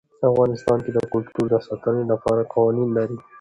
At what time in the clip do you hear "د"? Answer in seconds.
0.95-0.97, 1.51-1.55